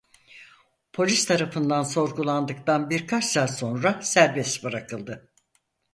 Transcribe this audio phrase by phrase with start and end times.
[0.93, 5.31] Polis tarafından sorgulandıktan birkaç saat sonra serbest bırakıldı.